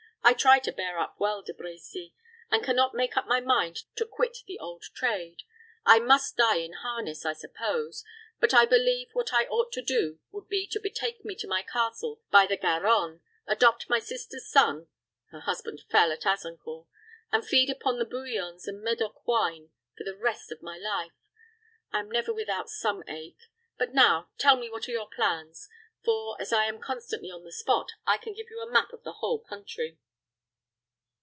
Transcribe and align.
"I 0.23 0.33
try 0.33 0.59
to 0.59 0.71
bear 0.71 0.99
up 0.99 1.15
well, 1.19 1.41
De 1.41 1.51
Brecy, 1.51 2.13
and 2.51 2.63
can 2.63 2.75
not 2.75 2.93
make 2.93 3.17
up 3.17 3.25
my 3.25 3.41
mind 3.41 3.79
to 3.95 4.05
quit 4.05 4.37
the 4.45 4.59
old 4.59 4.83
trade. 4.93 5.41
I 5.83 5.97
must 5.99 6.37
die 6.37 6.57
in 6.57 6.73
harness, 6.73 7.25
I 7.25 7.33
suppose; 7.33 8.05
but 8.39 8.53
I 8.53 8.65
believe 8.65 9.09
what 9.13 9.33
I 9.33 9.45
ought 9.47 9.71
to 9.73 9.81
do 9.81 10.19
would 10.31 10.47
be 10.47 10.67
to 10.67 10.79
betake 10.79 11.25
me 11.25 11.33
to 11.37 11.47
my 11.47 11.63
castle 11.63 12.21
by 12.29 12.45
the 12.45 12.55
Garonne, 12.55 13.21
adopt 13.47 13.89
my 13.89 13.97
sister's 13.99 14.47
son 14.47 14.87
her 15.31 15.39
husband 15.41 15.81
fell 15.89 16.11
at 16.13 16.25
Azincourt 16.25 16.87
and 17.31 17.45
feed 17.45 17.71
upon 17.71 17.97
bouillons 18.07 18.67
and 18.67 18.81
Medoc 18.81 19.25
wine 19.27 19.71
for 19.97 20.03
the 20.03 20.15
rest 20.15 20.51
of 20.51 20.61
my 20.61 20.77
life. 20.77 21.17
I 21.91 21.99
am 21.99 22.11
never 22.11 22.33
without 22.33 22.69
some 22.69 23.03
ache. 23.07 23.41
But 23.77 23.95
now 23.95 24.29
tell 24.37 24.55
me 24.55 24.69
what 24.69 24.87
are 24.87 24.91
your 24.93 25.09
plans; 25.09 25.67
for, 26.05 26.39
as 26.39 26.53
I 26.53 26.65
am 26.65 26.79
constantly 26.79 27.31
on 27.31 27.43
the 27.43 27.51
spot, 27.51 27.93
I 28.05 28.17
can 28.19 28.33
give 28.33 28.51
you 28.51 28.61
a 28.61 28.71
map 28.71 28.93
of 28.93 29.03
the 29.03 29.13
whole 29.13 29.39
country." 29.39 29.97